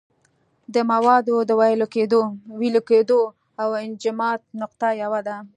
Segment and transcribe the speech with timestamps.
[0.73, 1.51] د موادو د
[2.59, 3.21] ویلې کېدو
[3.61, 5.37] او انجماد نقطه یوه ده.